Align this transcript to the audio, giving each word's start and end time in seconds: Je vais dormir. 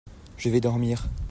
Je 0.35 0.49
vais 0.49 0.61
dormir. 0.61 1.11